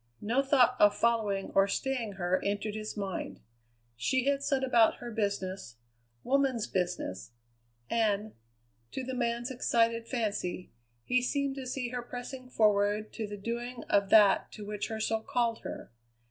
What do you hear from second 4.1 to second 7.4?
had set about her business, woman's business,